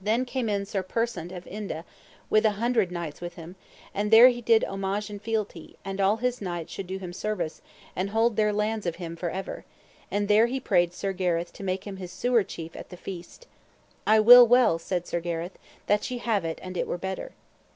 [0.00, 1.84] Then came in Sir Persant of Inde,
[2.28, 3.54] with an hundred knights with him,
[3.94, 7.62] and there he did homage and fealty, and all his knights should do him service,
[7.94, 9.64] and hold their lands of him for ever;
[10.10, 13.46] and there he prayed Sir Gareth to make him his sewer chief at the feast.
[14.04, 15.56] I will well, said Sir Gareth,
[15.86, 17.30] that ye have it and it were better.